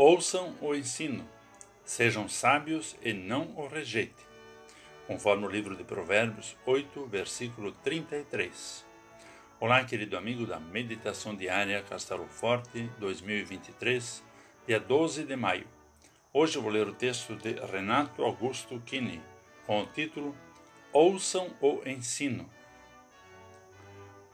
[0.00, 1.28] Ouçam o ensino,
[1.84, 4.24] sejam sábios e não o rejeitem,
[5.08, 8.86] conforme o livro de Provérbios 8, versículo 33.
[9.58, 14.22] Olá, querido amigo da Meditação Diária Castelo Forte 2023,
[14.68, 15.66] dia 12 de maio.
[16.32, 19.20] Hoje vou ler o texto de Renato Augusto Kini,
[19.66, 20.32] com o título
[20.92, 22.48] Ouçam o ensino.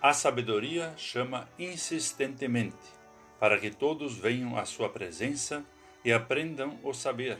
[0.00, 2.97] A sabedoria chama insistentemente
[3.38, 5.64] para que todos venham à sua presença
[6.04, 7.38] e aprendam o saber,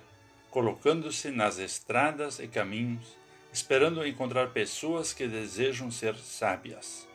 [0.51, 3.17] colocando-se nas estradas e caminhos,
[3.53, 7.07] esperando encontrar pessoas que desejam ser sábias.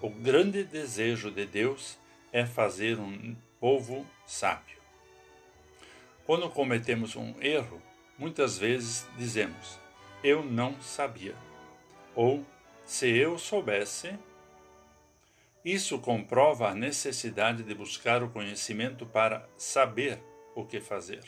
[0.00, 1.98] O grande desejo de Deus
[2.32, 4.78] é fazer um povo sábio.
[6.24, 7.82] Quando cometemos um erro,
[8.18, 9.78] muitas vezes dizemos:
[10.22, 11.34] Eu não sabia.
[12.14, 12.44] Ou,
[12.84, 14.18] se eu soubesse,
[15.64, 20.22] isso comprova a necessidade de buscar o conhecimento para saber
[20.54, 21.24] o que fazer.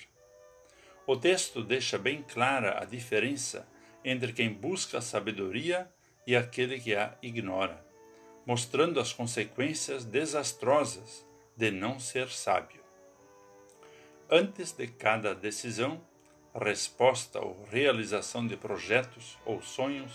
[1.06, 3.66] O texto deixa bem clara a diferença
[4.04, 5.90] entre quem busca a sabedoria
[6.26, 7.84] e aquele que a ignora,
[8.46, 12.80] mostrando as consequências desastrosas de não ser sábio.
[14.30, 16.00] Antes de cada decisão,
[16.54, 20.12] resposta ou realização de projetos ou sonhos,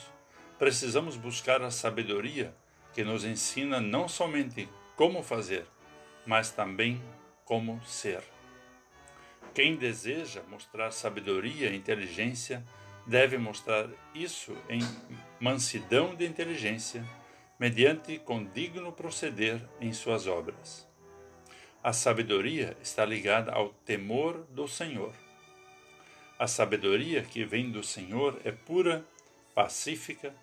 [0.57, 2.55] precisamos buscar a sabedoria
[2.95, 5.67] que nos ensina não somente como fazer,
[6.25, 7.03] mas também
[7.43, 8.23] como ser.
[9.53, 12.65] Quem deseja mostrar sabedoria e inteligência
[13.05, 14.79] deve mostrar isso em
[15.39, 17.05] mansidão de inteligência,
[17.59, 20.87] mediante condigno proceder em suas obras.
[21.83, 25.13] A sabedoria está ligada ao temor do Senhor.
[26.39, 29.05] A sabedoria que vem do Senhor é pura,
[29.53, 30.33] pacífica,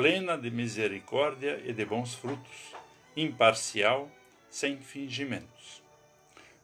[0.00, 2.74] plena de misericórdia e de bons frutos,
[3.14, 4.10] imparcial,
[4.48, 5.82] sem fingimentos.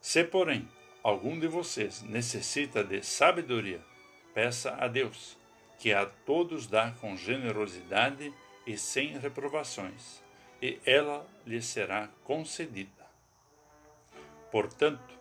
[0.00, 0.66] Se, porém,
[1.02, 3.82] algum de vocês necessita de sabedoria,
[4.32, 5.36] peça a Deus,
[5.78, 8.32] que a todos dá com generosidade
[8.66, 10.22] e sem reprovações,
[10.62, 13.04] e ela lhe será concedida.
[14.50, 15.12] Portanto,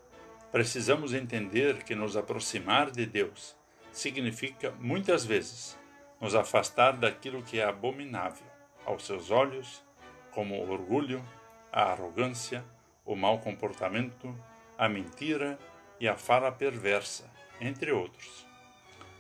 [0.54, 3.58] precisamos entender que nos aproximar de Deus
[3.92, 5.78] significa muitas vezes
[6.26, 8.48] nos afastar daquilo que é abominável
[8.84, 9.84] aos seus olhos,
[10.32, 11.24] como o orgulho,
[11.72, 12.66] a arrogância,
[13.06, 14.36] o mau comportamento,
[14.76, 15.60] a mentira
[16.00, 17.32] e a fala perversa,
[17.62, 18.44] entre outros.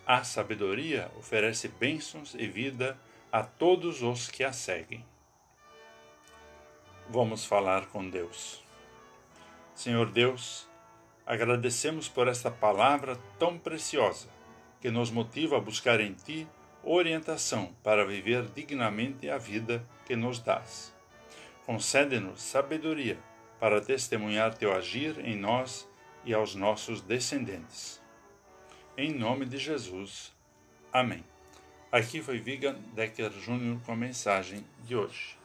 [0.03, 2.97] A sabedoria oferece bênçãos e vida
[3.31, 5.05] a todos os que a seguem.
[7.07, 8.63] Vamos falar com Deus.
[9.75, 10.67] Senhor Deus,
[11.23, 14.27] agradecemos por esta palavra tão preciosa
[14.81, 16.47] que nos motiva a buscar em Ti
[16.85, 20.93] orientação para viver dignamente a vida que nos dás.
[21.65, 23.17] Concede-nos sabedoria
[23.59, 25.87] para testemunhar teu agir em nós
[26.23, 28.01] e aos nossos descendentes.
[28.95, 30.31] Em nome de Jesus.
[30.93, 31.23] Amém.
[31.91, 33.79] Aqui foi Vigan Decker Jr.
[33.85, 35.37] com a mensagem de hoje.